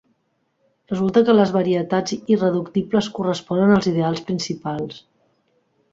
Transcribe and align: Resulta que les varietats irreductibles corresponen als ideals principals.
Resulta 0.91 1.21
que 1.27 1.35
les 1.35 1.51
varietats 1.57 2.17
irreductibles 2.37 3.11
corresponen 3.19 3.75
als 3.77 3.91
ideals 3.95 4.25
principals. 4.31 5.03